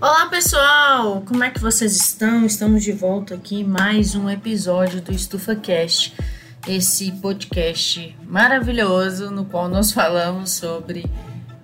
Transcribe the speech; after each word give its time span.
Olá 0.00 0.26
pessoal, 0.26 1.24
como 1.26 1.42
é 1.42 1.50
que 1.50 1.58
vocês 1.58 1.96
estão? 1.96 2.46
Estamos 2.46 2.84
de 2.84 2.92
volta 2.92 3.34
aqui 3.34 3.64
mais 3.64 4.14
um 4.14 4.30
episódio 4.30 5.00
do 5.00 5.10
EstufaCast, 5.10 6.14
esse 6.68 7.10
podcast 7.10 8.16
maravilhoso 8.22 9.28
no 9.32 9.44
qual 9.44 9.68
nós 9.68 9.90
falamos 9.90 10.52
sobre 10.52 11.04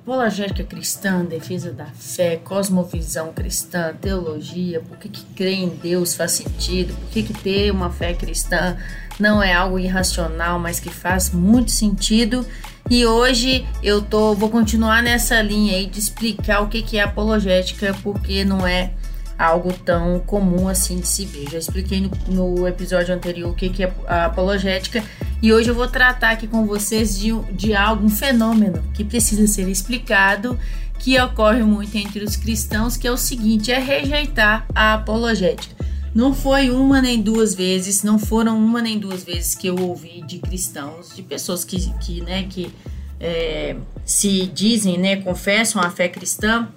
apologética 0.00 0.64
cristã, 0.64 1.24
defesa 1.24 1.72
da 1.72 1.86
fé, 1.86 2.36
cosmovisão 2.36 3.32
cristã, 3.32 3.94
teologia, 3.94 4.80
por 4.80 4.98
que, 4.98 5.08
que 5.08 5.24
crer 5.36 5.54
em 5.54 5.68
Deus 5.68 6.16
faz 6.16 6.32
sentido, 6.32 6.92
por 6.92 7.10
que, 7.10 7.22
que 7.22 7.34
ter 7.34 7.70
uma 7.70 7.88
fé 7.88 8.14
cristã 8.14 8.76
não 9.16 9.40
é 9.40 9.54
algo 9.54 9.78
irracional, 9.78 10.58
mas 10.58 10.80
que 10.80 10.90
faz 10.90 11.30
muito 11.30 11.70
sentido 11.70 12.44
e 12.90 13.06
hoje 13.06 13.66
eu 13.82 14.02
tô, 14.02 14.34
vou 14.34 14.50
continuar 14.50 15.02
nessa 15.02 15.40
linha 15.40 15.76
aí 15.76 15.86
de 15.86 15.98
explicar 15.98 16.60
o 16.60 16.68
que, 16.68 16.82
que 16.82 16.98
é 16.98 17.02
apologética, 17.02 17.96
porque 18.02 18.44
não 18.44 18.66
é 18.66 18.92
algo 19.38 19.72
tão 19.72 20.20
comum 20.20 20.68
assim 20.68 21.00
de 21.00 21.08
se 21.08 21.24
ver. 21.24 21.50
Já 21.50 21.58
expliquei 21.58 22.00
no, 22.00 22.10
no 22.28 22.68
episódio 22.68 23.14
anterior 23.14 23.50
o 23.50 23.54
que, 23.54 23.68
que 23.68 23.84
é 23.84 23.92
apologética 24.06 25.02
e 25.44 25.52
hoje 25.52 25.68
eu 25.68 25.74
vou 25.74 25.86
tratar 25.86 26.30
aqui 26.30 26.46
com 26.46 26.66
vocês 26.66 27.18
de, 27.18 27.32
de 27.52 27.74
algo, 27.74 28.06
um 28.06 28.08
fenômeno 28.08 28.82
que 28.94 29.04
precisa 29.04 29.46
ser 29.46 29.68
explicado, 29.68 30.58
que 30.98 31.20
ocorre 31.20 31.62
muito 31.62 31.94
entre 31.98 32.24
os 32.24 32.34
cristãos, 32.34 32.96
que 32.96 33.06
é 33.06 33.10
o 33.10 33.16
seguinte: 33.18 33.70
é 33.70 33.78
rejeitar 33.78 34.66
a 34.74 34.94
apologética. 34.94 35.83
Não 36.14 36.32
foi 36.32 36.70
uma 36.70 37.02
nem 37.02 37.20
duas 37.20 37.54
vezes, 37.54 38.04
não 38.04 38.18
foram 38.18 38.56
uma 38.56 38.80
nem 38.80 38.98
duas 38.98 39.24
vezes 39.24 39.54
que 39.54 39.66
eu 39.66 39.76
ouvi 39.76 40.22
de 40.22 40.38
cristãos, 40.38 41.14
de 41.14 41.22
pessoas 41.22 41.64
que, 41.64 41.92
que, 41.98 42.20
né, 42.20 42.44
que 42.48 42.72
é, 43.18 43.74
se 44.04 44.46
dizem, 44.46 44.96
né, 44.96 45.16
confessam 45.16 45.82
a 45.82 45.90
fé 45.90 46.08
cristã, 46.08 46.68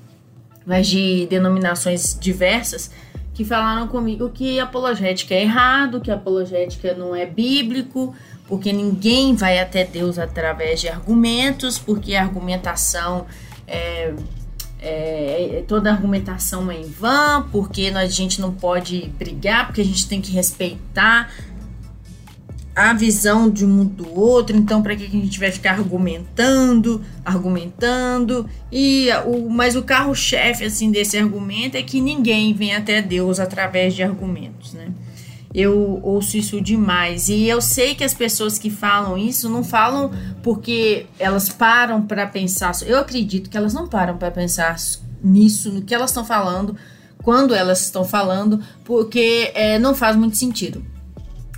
mas 0.65 0.88
de 0.88 1.27
denominações 1.27 2.17
diversas, 2.19 2.89
que 3.35 3.45
falaram 3.45 3.88
comigo 3.88 4.31
que 4.31 4.59
apologética 4.59 5.35
é 5.35 5.43
errado, 5.43 6.02
que 6.02 6.09
apologética 6.09 6.95
não 6.95 7.15
é 7.15 7.27
bíblico, 7.27 8.15
porque 8.47 8.73
ninguém 8.73 9.35
vai 9.35 9.59
até 9.59 9.83
Deus 9.83 10.17
através 10.17 10.81
de 10.81 10.89
argumentos, 10.89 11.77
porque 11.77 12.15
a 12.15 12.23
argumentação 12.23 13.27
é, 13.67 14.13
é, 14.80 15.64
toda 15.67 15.92
argumentação 15.92 16.72
é 16.72 16.80
em 16.80 16.86
vão, 16.86 17.47
porque 17.52 17.92
a 17.95 18.06
gente 18.06 18.39
não 18.39 18.53
pode 18.53 19.11
brigar, 19.17 19.67
porque 19.67 19.81
a 19.81 19.86
gente 19.86 20.08
tem 20.08 20.22
que 20.22 20.31
respeitar 20.31 21.31
a 22.75 22.94
visão 22.94 23.50
de 23.50 23.66
um 23.66 23.83
do 23.83 24.08
outro, 24.16 24.55
então 24.55 24.83
para 24.83 24.95
que 24.95 25.05
a 25.05 25.09
gente 25.09 25.39
vai 25.39 25.52
ficar 25.52 25.72
argumentando, 25.72 27.03
argumentando? 27.25 28.48
E 28.72 29.09
o 29.25 29.50
mas 29.50 29.75
o 29.75 29.81
carro-chefe 29.81 30.64
assim 30.64 30.92
desse 30.92 31.17
argumento 31.17 31.75
é 31.75 31.81
que 31.81 32.00
ninguém 32.00 32.53
vem 32.53 32.75
até 32.75 33.02
Deus 33.02 33.39
através 33.39 33.95
de 33.95 34.03
argumentos, 34.03 34.73
né? 34.73 34.89
Eu 35.59 36.00
ouço 36.03 36.38
isso 36.38 36.61
demais. 36.61 37.30
E 37.30 37.47
eu 37.47 37.59
sei 37.59 37.95
que 37.95 38.03
as 38.03 38.13
pessoas 38.13 38.59
que 38.59 38.69
falam 38.69 39.17
isso 39.17 39.50
não 39.50 39.64
falam 39.64 40.11
porque 40.44 41.08
elas 41.17 41.49
param 41.49 42.03
para 42.03 42.27
pensar. 42.27 42.73
Eu 42.86 42.99
acredito 42.99 43.49
que 43.49 43.58
elas 43.58 43.73
não 43.73 43.88
param 43.88 44.19
para 44.19 44.30
pensar 44.30 44.77
nisso, 45.23 45.72
no 45.72 45.81
que 45.81 45.95
elas 45.95 46.11
estão 46.11 46.23
falando, 46.23 46.77
quando 47.23 47.55
elas 47.55 47.81
estão 47.81 48.05
falando, 48.05 48.64
porque 48.86 49.52
é, 49.55 49.80
não 49.80 49.95
faz 49.95 50.16
muito 50.16 50.38
sentido. 50.38 50.86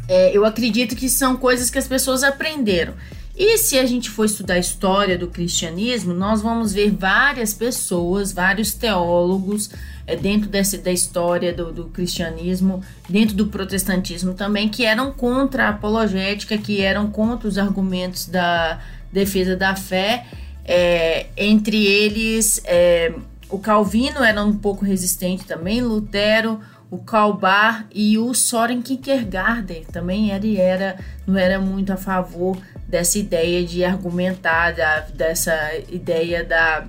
É, 0.08 0.31
eu 0.31 0.45
acredito 0.45 0.95
que 0.95 1.09
são 1.09 1.36
coisas 1.36 1.69
que 1.69 1.78
as 1.78 1.86
pessoas 1.86 2.23
aprenderam. 2.23 2.94
E 3.39 3.57
se 3.57 3.79
a 3.79 3.85
gente 3.85 4.09
for 4.09 4.25
estudar 4.25 4.55
a 4.55 4.59
história 4.59 5.17
do 5.17 5.29
cristianismo, 5.29 6.13
nós 6.13 6.41
vamos 6.41 6.73
ver 6.73 6.91
várias 6.91 7.53
pessoas, 7.53 8.33
vários 8.33 8.73
teólogos 8.73 9.69
é, 10.05 10.13
dentro 10.13 10.50
dessa, 10.50 10.77
da 10.77 10.91
história 10.91 11.53
do, 11.53 11.72
do, 11.72 11.85
cristianismo, 11.85 12.83
dentro 13.07 13.38
do 13.38 13.47
protestantismo 13.47 14.33
também, 14.33 14.67
que 14.67 14.83
eram 14.83 15.13
contra 15.13 15.67
a 15.67 15.69
apologética, 15.69 16.57
que 16.57 16.81
eram 16.81 17.09
contra 17.09 17.47
os 17.47 17.57
argumentos 17.57 18.28
da 18.28 18.81
defesa 19.09 19.55
da 19.55 19.73
fé. 19.73 20.25
É, 20.66 21.28
entre 21.38 21.85
eles, 21.85 22.61
é, 22.66 23.13
o 23.49 23.57
Calvino 23.57 24.22
era 24.22 24.44
um 24.44 24.57
pouco 24.57 24.83
resistente 24.83 25.45
também, 25.45 25.79
Lutero, 25.79 26.59
o 26.91 26.97
Calbar 26.97 27.88
e 27.94 28.17
o 28.17 28.33
Soren 28.33 28.81
Kierkegaard 28.81 29.85
também 29.94 30.31
era, 30.31 30.45
era 30.45 30.97
não 31.25 31.38
era 31.38 31.57
muito 31.57 31.94
a 31.94 31.97
favor 31.97 32.57
dessa 32.89 33.19
ideia 33.19 33.63
de 33.63 33.83
argumentar, 33.83 34.73
da, 34.73 35.01
dessa 35.01 35.53
ideia 35.89 36.44
da 36.44 36.88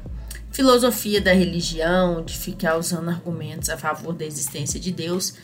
filosofia 0.51 1.21
da 1.21 1.33
religião, 1.33 2.25
de 2.25 2.37
ficar 2.37 2.79
usando 2.79 3.11
argumentos 3.11 3.69
a 3.69 3.77
favor 3.77 4.15
da 4.15 4.25
existência 4.25 4.81
de 4.81 4.91
Deus. 4.91 5.35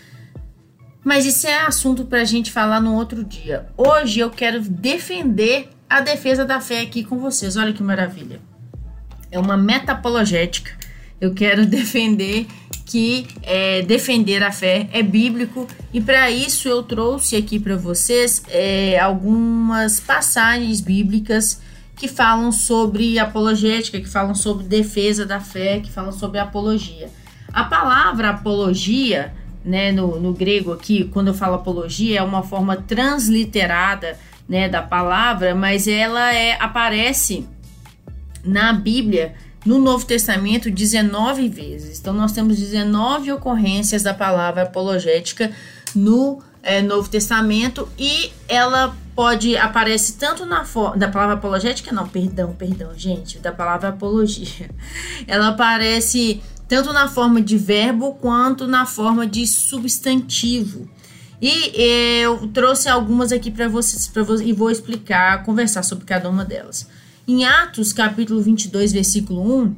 Mas 1.05 1.27
isso 1.27 1.47
é 1.47 1.59
assunto 1.59 2.07
para 2.07 2.23
a 2.23 2.25
gente 2.25 2.51
falar 2.51 2.81
no 2.81 2.95
outro 2.95 3.23
dia. 3.23 3.67
Hoje 3.77 4.19
eu 4.19 4.31
quero 4.31 4.61
defender 4.63 5.69
a 5.89 6.01
defesa 6.01 6.45
da 6.45 6.59
fé 6.59 6.81
aqui 6.81 7.05
com 7.05 7.19
vocês. 7.19 7.57
Olha 7.57 7.73
que 7.73 7.83
maravilha. 7.83 8.41
É 9.31 9.39
uma 9.39 9.57
meta 9.57 9.93
apologética. 9.93 10.73
Eu 11.21 11.35
quero 11.35 11.65
defender 11.69 12.47
que 12.87 13.27
é, 13.43 13.83
defender 13.83 14.43
a 14.45 14.53
fé 14.53 14.89
é 14.93 15.03
bíblico 15.03 15.67
e 15.93 16.01
para 16.01 16.31
isso 16.31 16.69
eu 16.69 16.85
trouxe 16.85 17.35
aqui 17.35 17.59
para 17.59 17.77
vocês 17.77 18.45
é, 18.49 18.97
algumas 18.99 19.99
passagens 19.99 20.81
bíblicas 20.81 21.61
que 21.97 22.07
falam 22.07 22.53
sobre 22.53 23.19
apologética, 23.19 24.01
que 24.01 24.09
falam 24.09 24.35
sobre 24.35 24.65
defesa 24.65 25.27
da 25.27 25.41
fé, 25.41 25.81
que 25.81 25.91
falam 25.91 26.13
sobre 26.13 26.39
apologia. 26.39 27.11
A 27.53 27.65
palavra 27.65 28.31
apologia, 28.31 29.35
né, 29.65 29.91
no, 29.91 30.21
no 30.21 30.33
grego 30.33 30.73
aqui, 30.73 31.05
quando 31.13 31.29
eu 31.29 31.35
falo 31.35 31.55
apologia, 31.55 32.21
é 32.21 32.23
uma 32.23 32.43
forma 32.43 32.77
transliterada 32.77 34.17
né, 34.49 34.69
da 34.69 34.83
palavra, 34.83 35.55
mas 35.55 35.89
ela 35.89 36.33
é, 36.33 36.57
aparece 36.61 37.49
na 38.45 38.73
Bíblia 38.73 39.35
no 39.67 39.79
Novo 39.79 40.07
Testamento 40.07 40.71
19 40.71 41.49
vezes. 41.49 41.99
Então 41.99 42.15
nós 42.15 42.33
temos 42.33 42.57
19 42.57 43.33
ocorrências 43.33 44.03
da 44.03 44.15
palavra 44.15 44.63
apologética 44.63 45.51
no 45.95 46.41
é, 46.63 46.81
Novo 46.81 47.09
Testamento 47.09 47.89
e 47.99 48.33
ela 48.49 48.97
pode 49.15 49.57
aparece 49.57 50.15
tanto 50.15 50.45
na 50.47 50.65
forma 50.65 50.97
da 50.97 51.09
palavra 51.09 51.35
apologética, 51.37 51.93
não, 51.93 52.07
perdão, 52.07 52.53
perdão, 52.53 52.91
gente, 52.97 53.39
da 53.39 53.51
palavra 53.51 53.89
apologia. 53.89 54.71
Ela 55.27 55.49
aparece 55.49 56.43
tanto 56.69 56.93
na 56.93 57.09
forma 57.09 57.41
de 57.41 57.57
verbo 57.57 58.15
quanto 58.15 58.67
na 58.67 58.85
forma 58.85 59.27
de 59.27 59.47
substantivo. 59.47 60.89
E 61.41 61.73
eu 61.75 62.49
trouxe 62.49 62.89
algumas 62.89 63.31
aqui 63.31 63.51
para 63.51 63.69
vocês, 63.69 64.07
pra 64.09 64.23
vocês 64.23 64.49
e 64.49 64.53
vou 64.53 64.71
explicar, 64.71 65.43
conversar 65.45 65.83
sobre 65.83 66.05
cada 66.05 66.29
uma 66.29 66.45
delas. 66.45 66.87
Em 67.29 67.45
Atos, 67.45 67.93
capítulo 67.93 68.41
22, 68.41 68.93
versículo 68.93 69.63
1, 69.63 69.65
está 69.67 69.77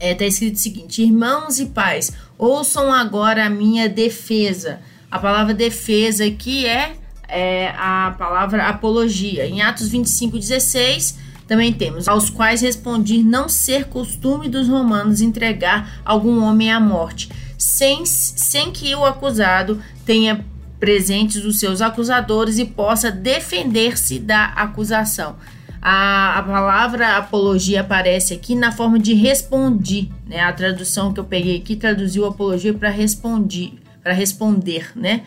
é, 0.00 0.14
tá 0.14 0.24
escrito 0.24 0.54
o 0.54 0.58
seguinte: 0.58 1.02
Irmãos 1.02 1.58
e 1.58 1.66
pais, 1.66 2.10
ouçam 2.38 2.90
agora 2.90 3.44
a 3.44 3.50
minha 3.50 3.90
defesa. 3.90 4.80
A 5.10 5.18
palavra 5.18 5.52
defesa 5.52 6.24
aqui 6.24 6.64
é, 6.64 6.96
é 7.28 7.74
a 7.76 8.14
palavra 8.18 8.68
apologia. 8.68 9.46
Em 9.46 9.60
Atos 9.60 9.88
25, 9.88 10.38
16, 10.38 11.18
também 11.46 11.74
temos: 11.74 12.08
aos 12.08 12.30
quais 12.30 12.62
respondi 12.62 13.22
não 13.22 13.50
ser 13.50 13.84
costume 13.88 14.48
dos 14.48 14.66
romanos 14.66 15.20
entregar 15.20 16.00
algum 16.06 16.42
homem 16.42 16.72
à 16.72 16.80
morte, 16.80 17.28
sem, 17.58 18.06
sem 18.06 18.72
que 18.72 18.94
o 18.94 19.04
acusado 19.04 19.78
tenha 20.06 20.42
presentes 20.80 21.44
os 21.44 21.58
seus 21.58 21.82
acusadores 21.82 22.58
e 22.58 22.64
possa 22.64 23.10
defender-se 23.10 24.18
da 24.18 24.46
acusação 24.46 25.36
a, 25.80 26.38
a 26.38 26.42
palavra 26.42 27.16
apologia 27.16 27.80
aparece 27.80 28.34
aqui 28.34 28.54
na 28.54 28.72
forma 28.72 28.98
de 28.98 29.14
respondi, 29.14 30.10
né? 30.26 30.40
A 30.40 30.52
tradução 30.52 31.12
que 31.12 31.20
eu 31.20 31.24
peguei 31.24 31.56
aqui 31.58 31.76
traduziu 31.76 32.26
apologia 32.26 32.74
para 32.74 32.90
respondi, 32.90 33.74
para 34.02 34.12
responder, 34.12 34.90
né? 34.94 35.22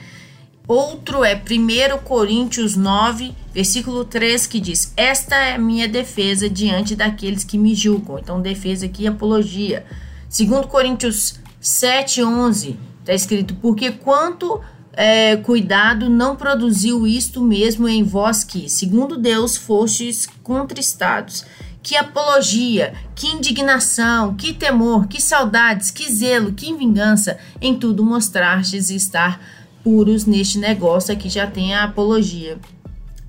Outro 0.69 1.23
é 1.23 1.33
1 1.33 1.97
Coríntios 2.03 2.75
9, 2.75 3.33
versículo 3.51 4.05
3, 4.05 4.45
que 4.45 4.59
diz: 4.59 4.93
Esta 4.95 5.35
é 5.35 5.57
minha 5.57 5.87
defesa 5.87 6.47
diante 6.47 6.95
daqueles 6.95 7.43
que 7.43 7.57
me 7.57 7.73
julgam. 7.73 8.19
Então, 8.19 8.39
defesa 8.39 8.85
aqui, 8.85 9.07
apologia. 9.07 9.83
2 10.29 10.67
Coríntios 10.67 11.39
7, 11.59 12.23
11, 12.23 12.77
está 12.99 13.15
escrito: 13.15 13.55
Porque 13.55 13.89
quanto 13.91 14.61
é, 15.01 15.37
cuidado 15.37 16.09
não 16.09 16.35
produziu 16.35 17.07
isto 17.07 17.41
mesmo 17.41 17.87
em 17.87 18.03
vós 18.03 18.43
que, 18.43 18.67
segundo 18.67 19.17
Deus, 19.17 19.55
fostes 19.55 20.27
contristados. 20.43 21.45
Que 21.81 21.95
apologia, 21.95 22.93
que 23.15 23.27
indignação, 23.27 24.35
que 24.35 24.51
temor, 24.51 25.07
que 25.07 25.21
saudades, 25.21 25.89
que 25.89 26.11
zelo, 26.11 26.51
que 26.51 26.73
vingança, 26.73 27.37
em 27.61 27.79
tudo 27.79 28.03
mostrastes 28.03 28.89
estar 28.89 29.39
puros 29.85 30.25
neste 30.25 30.57
negócio 30.57 31.13
aqui 31.13 31.29
já 31.29 31.47
tem 31.47 31.73
a 31.73 31.85
apologia. 31.85 32.57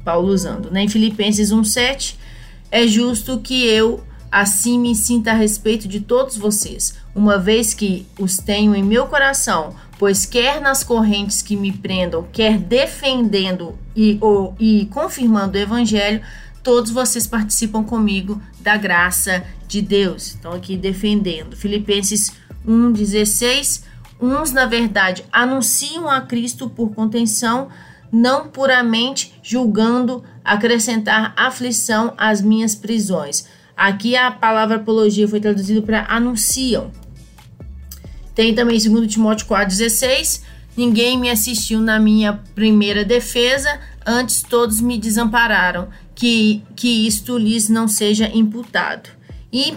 Paulo 0.04 0.32
usando, 0.32 0.72
né? 0.72 0.82
Em 0.82 0.88
Filipenses 0.88 1.52
1:7 1.52 2.16
é 2.68 2.84
justo 2.84 3.38
que 3.38 3.64
eu 3.64 4.02
assim 4.28 4.76
me 4.76 4.92
sinta 4.96 5.30
a 5.30 5.34
respeito 5.34 5.86
de 5.86 6.00
todos 6.00 6.36
vocês, 6.36 6.96
uma 7.14 7.38
vez 7.38 7.72
que 7.74 8.06
os 8.18 8.38
tenho 8.38 8.74
em 8.74 8.82
meu 8.82 9.06
coração, 9.06 9.76
pois 10.00 10.24
quer 10.24 10.62
nas 10.62 10.82
correntes 10.82 11.42
que 11.42 11.54
me 11.54 11.70
prendam, 11.70 12.26
quer 12.32 12.56
defendendo 12.56 13.78
e, 13.94 14.16
ou, 14.18 14.56
e 14.58 14.86
confirmando 14.86 15.58
o 15.58 15.60
evangelho, 15.60 16.22
todos 16.62 16.90
vocês 16.90 17.26
participam 17.26 17.84
comigo 17.84 18.40
da 18.60 18.78
graça 18.78 19.44
de 19.68 19.82
Deus. 19.82 20.34
Então, 20.34 20.52
aqui 20.52 20.74
defendendo. 20.74 21.54
Filipenses 21.54 22.32
1,16. 22.66 23.82
Uns, 24.18 24.52
na 24.52 24.64
verdade, 24.64 25.22
anunciam 25.30 26.08
a 26.08 26.22
Cristo 26.22 26.70
por 26.70 26.94
contenção, 26.94 27.68
não 28.10 28.48
puramente 28.48 29.34
julgando 29.42 30.24
acrescentar 30.42 31.34
aflição 31.36 32.14
às 32.16 32.40
minhas 32.40 32.74
prisões. 32.74 33.44
Aqui 33.76 34.16
a 34.16 34.30
palavra 34.30 34.76
apologia 34.76 35.28
foi 35.28 35.40
traduzida 35.40 35.82
para 35.82 36.06
anunciam. 36.08 36.90
Tem 38.40 38.54
também 38.54 38.78
2 38.78 39.12
Timóteo 39.12 39.46
4,16. 39.46 40.40
Ninguém 40.74 41.18
me 41.18 41.28
assistiu 41.28 41.78
na 41.78 42.00
minha 42.00 42.40
primeira 42.54 43.04
defesa, 43.04 43.68
antes 44.06 44.42
todos 44.42 44.80
me 44.80 44.96
desampararam 44.96 45.88
que, 46.14 46.62
que 46.74 47.06
isto 47.06 47.36
lhes 47.36 47.68
não 47.68 47.86
seja 47.86 48.30
imputado. 48.32 49.10
E 49.52 49.68
em 49.68 49.72
1 49.74 49.76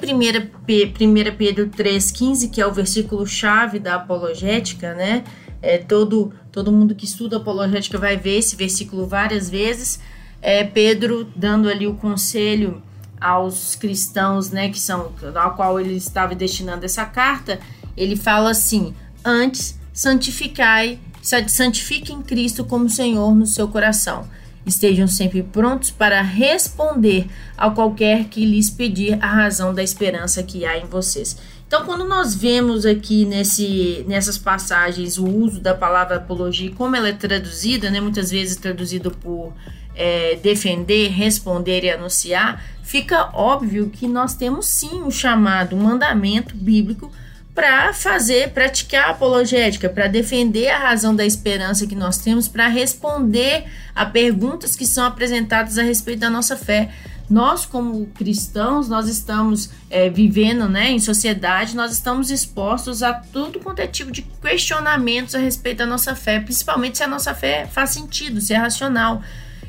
Pedro 1.38 1.68
3,15, 1.68 2.50
que 2.50 2.62
é 2.62 2.66
o 2.66 2.72
versículo 2.72 3.28
chave 3.28 3.80
da 3.80 3.96
apologética, 3.96 4.94
né? 4.94 5.26
É, 5.62 5.78
todo, 5.78 6.32
todo 6.50 6.72
mundo 6.72 6.96
que 6.96 7.04
estuda 7.04 7.36
apologética 7.36 7.98
vai 7.98 8.16
ver 8.16 8.38
esse 8.38 8.56
versículo 8.56 9.06
várias 9.06 9.50
vezes. 9.50 10.00
É, 10.42 10.64
Pedro 10.64 11.30
dando 11.36 11.68
ali 11.68 11.86
o 11.86 11.96
conselho 11.96 12.82
aos 13.20 13.76
cristãos, 13.76 14.52
né, 14.52 14.70
que 14.70 14.80
são 14.80 15.12
ao 15.36 15.56
qual 15.56 15.82
ele 15.82 15.98
estava 15.98 16.34
destinando 16.34 16.86
essa 16.86 17.04
carta, 17.04 17.60
ele 17.96 18.16
fala 18.16 18.52
assim: 18.52 18.94
antes 19.24 19.80
santificai, 19.94 21.00
santifiquem 21.48 22.22
Cristo 22.22 22.64
como 22.64 22.90
Senhor 22.90 23.34
no 23.34 23.46
seu 23.46 23.68
coração 23.68 24.28
Estejam 24.66 25.08
sempre 25.08 25.44
prontos 25.44 25.92
para 25.92 26.22
responder 26.22 27.28
a 27.58 27.70
qualquer 27.70 28.26
que 28.26 28.46
lhes 28.46 28.70
pedir 28.70 29.22
a 29.22 29.28
razão 29.28 29.74
da 29.74 29.84
esperança 29.84 30.42
que 30.42 30.66
há 30.66 30.78
em 30.78 30.86
vocês. 30.86 31.38
Então, 31.68 31.86
quando 31.86 32.06
nós 32.06 32.34
vemos 32.34 32.86
aqui 32.86 33.26
nesse, 33.26 34.06
nessas 34.08 34.38
passagens 34.38 35.18
o 35.18 35.26
uso 35.26 35.60
da 35.60 35.74
palavra 35.74 36.18
apologia, 36.18 36.72
como 36.72 36.96
ela 36.96 37.10
é 37.10 37.14
traduzida, 37.14 37.90
né, 37.90 38.00
muitas 38.00 38.32
vezes 38.32 38.56
traduzido 38.56 39.12
por 39.12 39.52
é, 39.96 40.38
defender, 40.42 41.10
responder 41.10 41.84
e 41.84 41.90
anunciar, 41.90 42.64
fica 42.84 43.32
óbvio 43.34 43.90
que 43.90 44.08
nós 44.08 44.34
temos 44.34 44.68
sim 44.68 45.04
um 45.04 45.12
chamado, 45.12 45.76
um 45.76 45.82
mandamento 45.82 46.56
bíblico 46.56 47.12
para 47.54 47.94
fazer, 47.94 48.50
praticar 48.52 49.10
apologética, 49.10 49.88
para 49.88 50.08
defender 50.08 50.70
a 50.70 50.80
razão 50.80 51.16
da 51.16 51.26
esperança 51.26 51.86
que 51.86 51.96
nós 51.96 52.18
temos, 52.18 52.48
para 52.48 52.68
responder 52.68 53.66
a 53.96 54.06
perguntas 54.06 54.76
que 54.76 54.86
são 54.86 55.06
apresentadas 55.06 55.78
a 55.78 55.84
respeito 55.84 56.20
da 56.20 56.30
nossa 56.30 56.58
fé. 56.58 56.90
Nós, 57.30 57.66
como 57.66 58.08
cristãos, 58.08 58.90
nós 58.90 59.08
estamos 59.08 59.70
é, 59.90 60.10
vivendo 60.10 60.68
né, 60.68 60.92
em 60.92 61.00
sociedade, 61.00 61.76
nós 61.76 61.92
estamos 61.92 62.32
expostos 62.32 63.02
a 63.02 63.14
tudo 63.14 63.60
quanto 63.60 63.80
é 63.80 63.88
tipo 63.88 64.12
de 64.12 64.24
questionamentos 64.42 65.34
a 65.36 65.40
respeito 65.40 65.78
da 65.78 65.86
nossa 65.86 66.16
fé, 66.16 66.40
principalmente 66.40 66.98
se 66.98 67.04
a 67.04 67.08
nossa 67.08 67.34
fé 67.34 67.68
faz 67.72 67.92
sentido, 67.92 68.42
se 68.42 68.54
é 68.54 68.58
racional. 68.58 69.22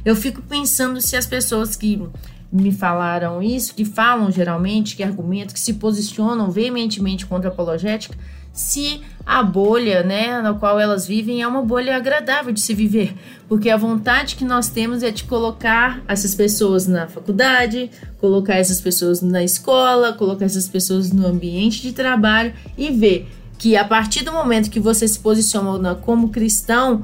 Eu 0.04 0.16
fico 0.16 0.42
pensando 0.42 1.00
se 1.00 1.16
as 1.16 1.26
pessoas 1.26 1.76
que 1.76 2.02
me 2.52 2.70
falaram 2.72 3.42
isso, 3.42 3.74
que 3.74 3.84
falam 3.84 4.30
geralmente, 4.30 4.96
que 4.96 5.02
argumentam, 5.02 5.54
que 5.54 5.60
se 5.60 5.74
posicionam 5.74 6.50
veementemente 6.50 7.26
contra 7.26 7.50
a 7.50 7.52
apologética, 7.52 8.16
se 8.52 9.00
a 9.26 9.42
bolha 9.42 10.04
né, 10.04 10.40
na 10.40 10.54
qual 10.54 10.78
elas 10.78 11.08
vivem 11.08 11.42
é 11.42 11.48
uma 11.48 11.62
bolha 11.62 11.96
agradável 11.96 12.52
de 12.52 12.60
se 12.60 12.72
viver. 12.72 13.12
Porque 13.48 13.68
a 13.68 13.76
vontade 13.76 14.36
que 14.36 14.44
nós 14.44 14.68
temos 14.68 15.02
é 15.02 15.10
de 15.10 15.24
colocar 15.24 16.00
essas 16.06 16.34
pessoas 16.36 16.86
na 16.86 17.08
faculdade, 17.08 17.90
colocar 18.20 18.54
essas 18.54 18.80
pessoas 18.80 19.20
na 19.20 19.42
escola, 19.42 20.12
colocar 20.12 20.44
essas 20.44 20.68
pessoas 20.68 21.10
no 21.10 21.26
ambiente 21.26 21.82
de 21.82 21.92
trabalho 21.92 22.52
e 22.78 22.90
ver 22.90 23.28
que 23.58 23.76
a 23.76 23.84
partir 23.84 24.22
do 24.22 24.32
momento 24.32 24.70
que 24.70 24.78
você 24.78 25.08
se 25.08 25.18
posiciona 25.18 25.96
como 25.96 26.28
cristão, 26.28 27.02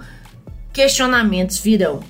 questionamentos 0.72 1.58
virão 1.58 2.00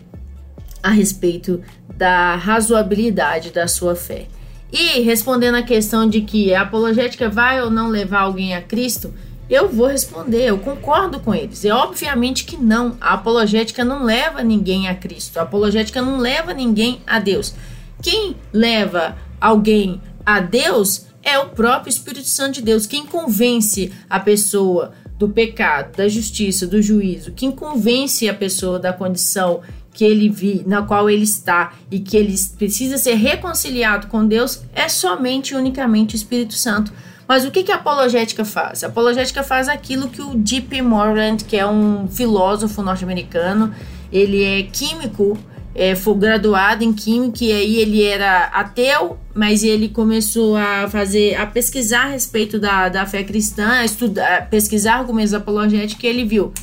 a 0.83 0.91
respeito 0.91 1.63
da 1.97 2.35
razoabilidade 2.37 3.51
da 3.51 3.69
sua 3.69 3.95
fé. 3.95 4.27
E 4.73 5.01
respondendo 5.01 5.57
a 5.57 5.63
questão 5.63 6.09
de 6.09 6.21
que 6.21 6.55
a 6.55 6.63
apologética 6.63 7.29
vai 7.29 7.61
ou 7.61 7.71
não 7.71 7.89
levar 7.89 8.21
alguém 8.21 8.55
a 8.55 8.63
Cristo, 8.63 9.13
eu 9.51 9.69
vou 9.69 9.89
responder, 9.89 10.45
eu 10.45 10.59
concordo 10.59 11.19
com 11.19 11.35
eles. 11.35 11.65
É 11.65 11.73
obviamente 11.73 12.45
que 12.45 12.57
não. 12.57 12.97
A 13.01 13.15
apologética 13.15 13.85
não 13.85 14.05
leva 14.05 14.45
ninguém 14.45 14.89
a 14.89 14.95
Cristo. 14.95 15.39
A 15.39 15.43
apologética 15.43 16.01
não 16.01 16.19
leva 16.19 16.55
ninguém 16.55 17.01
a 17.05 17.19
Deus. 17.19 17.53
Quem 18.01 18.37
leva 18.53 19.17
alguém 19.41 20.01
a 20.25 20.39
Deus 20.39 21.07
é 21.23 21.37
o 21.39 21.49
próprio 21.49 21.91
Espírito 21.91 22.29
Santo 22.29 22.55
de 22.55 22.63
Deus. 22.63 22.87
Quem 22.87 23.05
convence 23.05 23.93
a 24.09 24.21
pessoa 24.21 24.93
do 25.19 25.29
pecado, 25.29 25.97
da 25.97 26.09
justiça, 26.09 26.67
do 26.67 26.81
juízo, 26.81 27.33
quem 27.33 27.51
convence 27.51 28.29
a 28.29 28.33
pessoa 28.33 28.79
da 28.79 28.93
condição 28.93 29.61
que 30.01 30.05
ele 30.07 30.31
vi, 30.31 30.65
na 30.67 30.81
qual 30.81 31.11
ele 31.11 31.25
está 31.25 31.75
e 31.91 32.01
que 32.01 32.17
ele 32.17 32.35
precisa 32.57 32.97
ser 32.97 33.17
reconciliado 33.17 34.07
com 34.07 34.27
Deus 34.27 34.63
é 34.75 34.89
somente 34.89 35.51
e 35.51 35.55
unicamente 35.55 36.15
o 36.15 36.17
Espírito 36.17 36.55
Santo. 36.55 36.91
Mas 37.29 37.45
o 37.45 37.51
que, 37.51 37.63
que 37.63 37.71
a 37.71 37.75
apologética 37.75 38.43
faz? 38.43 38.83
A 38.83 38.87
apologética 38.87 39.43
faz 39.43 39.69
aquilo 39.69 40.09
que 40.09 40.23
o 40.23 40.43
J.P. 40.43 40.81
Morgan, 40.81 41.37
que 41.37 41.55
é 41.55 41.67
um 41.67 42.09
filósofo 42.09 42.81
norte-americano, 42.81 43.75
ele 44.11 44.43
é 44.43 44.63
químico, 44.63 45.37
é, 45.75 45.95
foi 45.95 46.15
graduado 46.15 46.83
em 46.83 46.95
química 46.95 47.45
e 47.45 47.53
aí 47.53 47.77
ele 47.77 48.03
era 48.03 48.45
ateu, 48.55 49.19
mas 49.35 49.63
ele 49.63 49.91
começou 49.91 50.57
a 50.57 50.89
fazer, 50.89 51.35
a 51.35 51.45
pesquisar 51.45 52.05
a 52.05 52.09
respeito 52.13 52.59
da, 52.59 52.89
da 52.89 53.05
fé 53.05 53.23
cristã, 53.23 53.69
a 53.69 53.85
estudar, 53.85 54.39
a 54.39 54.41
pesquisar 54.47 54.95
argumentos 54.95 55.35
apologéticos 55.35 56.03
e 56.03 56.07
ele 56.07 56.25
viu, 56.25 56.55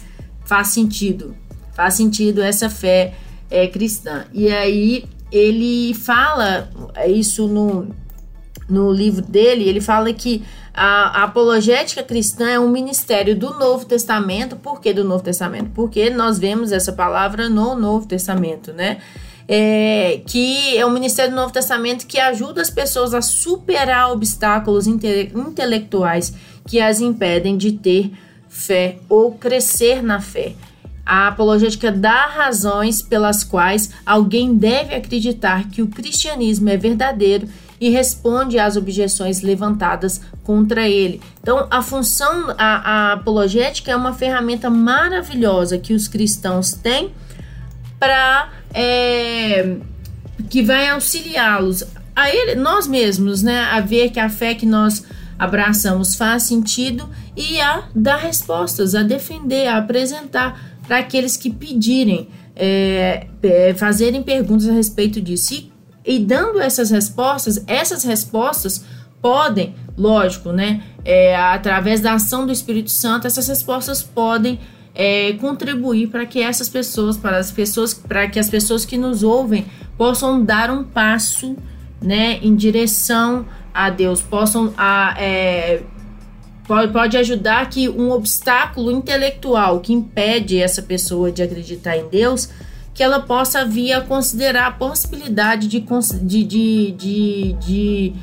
faz 0.43 0.69
sentido, 0.69 1.35
faz 1.75 1.93
sentido 1.93 2.41
essa 2.41 2.67
fé 2.67 3.13
é, 3.49 3.67
cristã. 3.67 4.25
E 4.33 4.51
aí 4.51 5.05
ele 5.31 5.93
fala 5.93 6.69
isso 7.07 7.47
no, 7.47 7.87
no 8.69 8.91
livro 8.91 9.21
dele, 9.21 9.67
ele 9.67 9.81
fala 9.81 10.11
que 10.13 10.43
a, 10.73 11.21
a, 11.21 11.23
apologética 11.23 12.03
cristã 12.03 12.49
é 12.49 12.59
um 12.59 12.69
ministério 12.69 13.35
do 13.35 13.53
Novo 13.55 13.85
Testamento. 13.85 14.55
Por 14.55 14.79
que 14.79 14.93
do 14.93 15.03
Novo 15.03 15.23
Testamento? 15.23 15.71
Porque 15.73 16.09
nós 16.09 16.37
vemos 16.37 16.71
essa 16.71 16.93
palavra 16.93 17.49
no 17.49 17.75
Novo 17.75 18.07
Testamento, 18.07 18.71
né? 18.73 18.97
É, 19.49 20.21
que 20.27 20.77
é 20.77 20.85
um 20.85 20.91
ministério 20.91 21.31
do 21.31 21.37
Novo 21.37 21.53
Testamento 21.53 22.05
que 22.05 22.19
ajuda 22.19 22.61
as 22.61 22.69
pessoas 22.69 23.13
a 23.13 23.21
superar 23.21 24.11
obstáculos 24.11 24.87
inte 24.87 25.31
intelectuais 25.33 26.33
que 26.67 26.81
as 26.81 26.99
impedem 26.99 27.55
de 27.55 27.71
ter 27.71 28.11
fé 28.49 28.97
ou 29.07 29.31
crescer 29.31 30.03
na 30.03 30.19
fé. 30.19 30.53
A 31.07 31.29
apologética 31.29 31.89
dá 31.89 32.25
razões 32.25 33.01
pelas 33.01 33.41
quais 33.41 33.91
alguém 34.05 34.55
deve 34.55 34.93
acreditar 34.93 35.69
que 35.69 35.81
o 35.81 35.87
cristianismo 35.87 36.67
é 36.67 36.75
verdadeiro 36.75 37.47
e 37.79 37.89
responde 37.89 38.59
às 38.59 38.75
objeções 38.75 39.41
levantadas 39.41 40.19
contra 40.43 40.89
ele. 40.89 41.21
Então, 41.41 41.65
a 41.71 41.81
função, 41.81 42.53
a, 42.57 43.11
a 43.11 43.13
apologética 43.13 43.91
é 43.91 43.95
uma 43.95 44.13
ferramenta 44.13 44.69
maravilhosa 44.69 45.77
que 45.77 45.93
os 45.93 46.09
cristãos 46.09 46.73
têm 46.73 47.13
para 47.97 48.49
é, 48.73 49.77
que 50.49 50.61
vai 50.61 50.89
auxiliá-los 50.89 51.85
a 52.13 52.29
ele, 52.29 52.55
nós 52.55 52.85
mesmos, 52.85 53.43
né, 53.43 53.61
a 53.71 53.79
ver 53.79 54.09
que 54.09 54.19
a 54.19 54.29
fé 54.29 54.55
que 54.55 54.65
nós 54.65 55.05
abraçamos 55.37 56.15
faz 56.15 56.43
sentido 56.43 57.07
e 57.35 57.61
a 57.61 57.83
dar 57.93 58.17
respostas, 58.17 58.95
a 58.95 59.03
defender, 59.03 59.67
a 59.67 59.77
apresentar 59.77 60.66
para 60.87 60.99
aqueles 60.99 61.35
que 61.35 61.49
pedirem, 61.49 62.29
é, 62.55 63.27
é, 63.43 63.73
fazerem 63.73 64.23
perguntas 64.23 64.67
a 64.67 64.71
respeito 64.71 65.21
disso. 65.21 65.53
E, 65.53 65.71
e, 66.05 66.19
dando 66.19 66.59
essas 66.59 66.89
respostas, 66.89 67.63
essas 67.67 68.03
respostas 68.03 68.83
podem, 69.21 69.75
lógico, 69.97 70.51
né, 70.51 70.81
é, 71.03 71.35
através 71.35 71.99
da 71.99 72.13
ação 72.13 72.45
do 72.45 72.51
Espírito 72.51 72.89
Santo, 72.89 73.27
essas 73.27 73.47
respostas 73.47 74.01
podem 74.01 74.59
é, 74.95 75.33
contribuir 75.33 76.07
para 76.07 76.25
que 76.25 76.41
essas 76.41 76.69
pessoas, 76.69 77.17
para 77.17 77.37
as 77.37 77.51
pessoas, 77.51 77.93
para 77.93 78.27
que 78.27 78.39
as 78.39 78.49
pessoas 78.49 78.85
que 78.85 78.97
nos 78.97 79.21
ouvem 79.21 79.65
possam 79.97 80.43
dar 80.43 80.71
um 80.71 80.83
passo, 80.83 81.55
né, 82.01 82.39
em 82.41 82.55
direção 82.55 83.45
a 83.73 83.89
Deus, 83.89 84.21
possam 84.21 84.73
a, 84.77 85.15
é, 85.19 85.83
pode, 86.67 87.17
ajudar 87.17 87.69
que 87.69 87.87
um 87.87 88.11
obstáculo 88.11 88.91
intelectual 88.91 89.79
que 89.79 89.93
impede 89.93 90.59
essa 90.59 90.81
pessoa 90.81 91.31
de 91.31 91.41
acreditar 91.41 91.97
em 91.97 92.07
Deus, 92.09 92.49
que 92.93 93.01
ela 93.01 93.19
possa 93.19 93.65
vir 93.65 93.93
a 93.93 94.01
considerar 94.01 94.67
a 94.67 94.71
possibilidade 94.71 95.67
de, 95.67 95.79
de, 95.79 96.43
de, 96.43 96.91
de, 96.91 97.53
de 97.53 98.13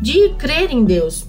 de 0.00 0.30
crer 0.38 0.70
em 0.70 0.84
Deus. 0.84 1.26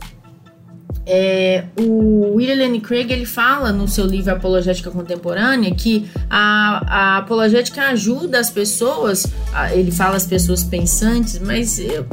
É, 1.06 1.66
o 1.80 2.36
William 2.36 2.64
Lane 2.64 2.80
Craig 2.80 3.12
ele 3.12 3.26
fala 3.26 3.72
no 3.72 3.88
seu 3.88 4.06
livro 4.06 4.32
Apologética 4.32 4.92
Contemporânea 4.92 5.74
que 5.74 6.08
a, 6.30 6.84
a 6.86 7.18
apologética 7.18 7.82
ajuda 7.88 8.40
as 8.40 8.52
pessoas, 8.52 9.26
ele 9.74 9.92
fala 9.92 10.16
as 10.16 10.28
pessoas 10.28 10.64
pensantes, 10.64 11.40
mas 11.40 11.80
eu, 11.80 12.06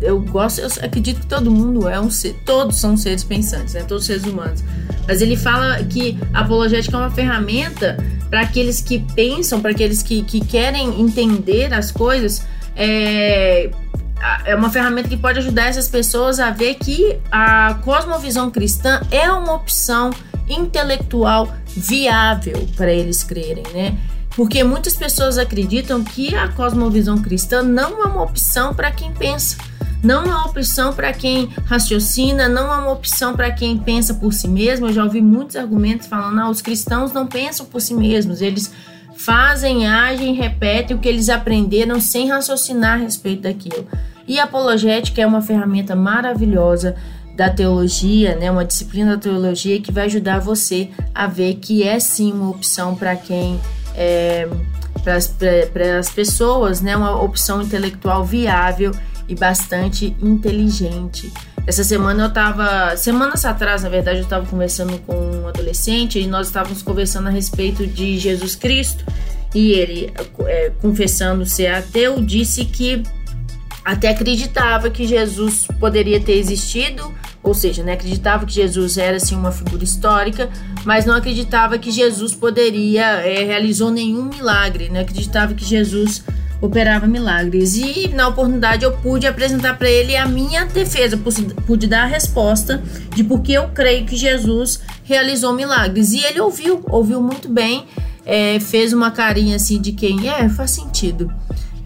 eu 0.00 0.20
gosto, 0.20 0.60
eu 0.60 0.68
acredito 0.82 1.20
que 1.20 1.26
todo 1.26 1.50
mundo 1.50 1.88
é 1.88 2.00
um 2.00 2.10
ser, 2.10 2.34
todos 2.44 2.76
são 2.76 2.96
seres 2.96 3.24
pensantes, 3.24 3.74
né? 3.74 3.82
Todos 3.82 4.06
seres 4.06 4.24
humanos. 4.24 4.62
Mas 5.06 5.20
ele 5.20 5.36
fala 5.36 5.82
que 5.84 6.18
a 6.32 6.40
apologética 6.40 6.96
é 6.96 7.00
uma 7.00 7.10
ferramenta 7.10 7.96
para 8.28 8.40
aqueles 8.40 8.80
que 8.80 8.98
pensam, 9.14 9.60
para 9.60 9.70
aqueles 9.70 10.02
que, 10.02 10.22
que 10.22 10.40
querem 10.40 11.00
entender 11.00 11.72
as 11.72 11.90
coisas, 11.90 12.46
é, 12.74 13.70
é 14.44 14.54
uma 14.54 14.70
ferramenta 14.70 15.08
que 15.08 15.16
pode 15.16 15.38
ajudar 15.38 15.66
essas 15.66 15.88
pessoas 15.88 16.40
a 16.40 16.50
ver 16.50 16.74
que 16.74 17.18
a 17.30 17.74
cosmovisão 17.84 18.50
cristã 18.50 19.00
é 19.10 19.30
uma 19.30 19.54
opção 19.54 20.10
intelectual 20.48 21.52
viável 21.66 22.66
para 22.76 22.92
eles 22.92 23.22
crerem, 23.22 23.64
né? 23.72 23.96
Porque 24.36 24.62
muitas 24.62 24.94
pessoas 24.94 25.38
acreditam 25.38 26.04
que 26.04 26.34
a 26.34 26.46
cosmovisão 26.48 27.16
cristã 27.22 27.62
não 27.62 28.02
é 28.04 28.06
uma 28.06 28.22
opção 28.22 28.74
para 28.74 28.90
quem 28.90 29.10
pensa, 29.10 29.56
não 30.04 30.22
é 30.24 30.26
uma 30.26 30.46
opção 30.46 30.92
para 30.92 31.10
quem 31.14 31.48
raciocina, 31.64 32.46
não 32.46 32.72
é 32.72 32.76
uma 32.76 32.92
opção 32.92 33.34
para 33.34 33.50
quem 33.50 33.78
pensa 33.78 34.12
por 34.12 34.34
si 34.34 34.46
mesmo. 34.46 34.86
Eu 34.86 34.92
já 34.92 35.04
ouvi 35.04 35.22
muitos 35.22 35.56
argumentos 35.56 36.06
falando: 36.06 36.38
ah, 36.38 36.50
os 36.50 36.60
cristãos 36.60 37.12
não 37.12 37.26
pensam 37.26 37.64
por 37.64 37.80
si 37.80 37.94
mesmos, 37.94 38.42
eles 38.42 38.70
fazem, 39.16 39.88
agem, 39.88 40.34
repetem 40.34 40.94
o 40.94 41.00
que 41.00 41.08
eles 41.08 41.30
aprenderam 41.30 41.98
sem 41.98 42.28
raciocinar 42.28 42.98
a 42.98 43.02
respeito 43.02 43.42
daquilo. 43.42 43.88
E 44.28 44.38
a 44.38 44.44
apologética 44.44 45.22
é 45.22 45.26
uma 45.26 45.40
ferramenta 45.40 45.96
maravilhosa 45.96 46.94
da 47.34 47.48
teologia, 47.48 48.34
né, 48.36 48.50
uma 48.50 48.64
disciplina 48.64 49.16
da 49.16 49.22
teologia 49.22 49.80
que 49.80 49.92
vai 49.92 50.06
ajudar 50.06 50.40
você 50.40 50.90
a 51.14 51.26
ver 51.26 51.54
que 51.54 51.82
é 51.82 51.98
sim 51.98 52.32
uma 52.32 52.50
opção 52.50 52.94
para 52.94 53.14
quem 53.14 53.60
é, 53.96 54.48
para 55.02 55.98
as 55.98 56.10
pessoas, 56.10 56.80
né, 56.80 56.96
uma 56.96 57.20
opção 57.22 57.62
intelectual 57.62 58.24
viável 58.24 58.92
e 59.28 59.34
bastante 59.34 60.16
inteligente. 60.20 61.32
Essa 61.66 61.82
semana 61.82 62.24
eu 62.24 62.28
estava, 62.28 62.96
semanas 62.96 63.44
atrás, 63.44 63.82
na 63.82 63.88
verdade, 63.88 64.18
eu 64.18 64.24
estava 64.24 64.46
conversando 64.46 64.98
com 65.00 65.14
um 65.14 65.48
adolescente 65.48 66.20
e 66.20 66.26
nós 66.26 66.46
estávamos 66.46 66.80
conversando 66.80 67.26
a 67.26 67.30
respeito 67.30 67.86
de 67.86 68.18
Jesus 68.18 68.54
Cristo 68.54 69.04
e 69.52 69.72
ele, 69.72 70.12
é, 70.44 70.70
confessando 70.80 71.44
ser 71.44 71.68
ateu, 71.68 72.22
disse 72.22 72.64
que 72.64 73.02
até 73.84 74.10
acreditava 74.10 74.90
que 74.90 75.06
Jesus 75.06 75.66
poderia 75.80 76.20
ter 76.20 76.34
existido, 76.34 77.12
ou 77.48 77.54
seja, 77.54 77.82
né, 77.82 77.92
acreditava 77.92 78.44
que 78.44 78.52
Jesus 78.52 78.98
era 78.98 79.16
assim 79.16 79.36
uma 79.36 79.52
figura 79.52 79.84
histórica, 79.84 80.50
mas 80.84 81.06
não 81.06 81.14
acreditava 81.14 81.78
que 81.78 81.90
Jesus 81.90 82.34
poderia 82.34 83.04
é, 83.04 83.44
realizou 83.44 83.90
nenhum 83.90 84.24
milagre, 84.24 84.86
não 84.86 84.94
né, 84.94 85.00
acreditava 85.00 85.54
que 85.54 85.64
Jesus 85.64 86.24
operava 86.60 87.06
milagres. 87.06 87.76
E 87.76 88.08
na 88.08 88.28
oportunidade 88.28 88.84
eu 88.84 88.92
pude 88.92 89.26
apresentar 89.26 89.78
para 89.78 89.88
ele 89.88 90.16
a 90.16 90.26
minha 90.26 90.64
defesa, 90.64 91.18
pude 91.66 91.86
dar 91.86 92.02
a 92.02 92.06
resposta 92.06 92.82
de 93.14 93.22
porque 93.22 93.52
eu 93.52 93.68
creio 93.68 94.06
que 94.06 94.16
Jesus 94.16 94.80
realizou 95.04 95.54
milagres. 95.54 96.12
E 96.12 96.24
ele 96.24 96.40
ouviu, 96.40 96.82
ouviu 96.88 97.20
muito 97.22 97.48
bem, 97.48 97.86
é, 98.24 98.58
fez 98.58 98.92
uma 98.92 99.10
carinha 99.10 99.56
assim 99.56 99.80
de 99.80 99.92
quem 99.92 100.28
é, 100.28 100.48
faz 100.48 100.72
sentido. 100.72 101.32